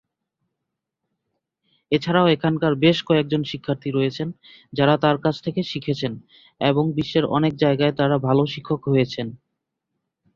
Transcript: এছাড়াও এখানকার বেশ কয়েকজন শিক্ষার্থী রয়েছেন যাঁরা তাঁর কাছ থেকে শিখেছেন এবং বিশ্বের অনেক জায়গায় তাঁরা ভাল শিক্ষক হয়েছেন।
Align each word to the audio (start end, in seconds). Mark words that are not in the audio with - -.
এছাড়াও 1.91 2.27
এখানকার 2.27 2.73
বেশ 2.83 2.97
কয়েকজন 3.07 3.41
শিক্ষার্থী 3.51 3.89
রয়েছেন 3.91 4.27
যাঁরা 4.73 4.95
তাঁর 5.03 5.17
কাছ 5.25 5.35
থেকে 5.45 5.61
শিখেছেন 5.63 6.13
এবং 6.61 6.83
বিশ্বের 6.97 7.25
অনেক 7.37 7.53
জায়গায় 7.63 7.93
তাঁরা 7.99 8.17
ভাল 8.25 8.37
শিক্ষক 8.53 8.81
হয়েছেন। 8.87 9.27